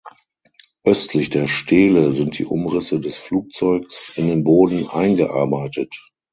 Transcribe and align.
Östlich 0.83 1.29
der 1.29 1.47
Stele 1.47 2.11
sind 2.11 2.39
die 2.39 2.45
Umrisse 2.45 2.99
des 2.99 3.19
Flugzeugs 3.19 4.11
in 4.15 4.29
den 4.29 4.43
Boden 4.43 4.87
eingearbeitet. 4.87 5.95